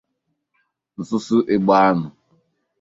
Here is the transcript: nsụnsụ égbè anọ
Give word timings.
nsụnsụ 0.97 1.35
égbè 1.53 1.73
anọ 1.87 2.07